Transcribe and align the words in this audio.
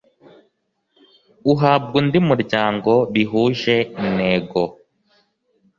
Uhabwa 1.51 1.93
undi 2.01 2.19
muryango 2.29 2.91
bihuje 3.13 3.75
intego 4.01 4.61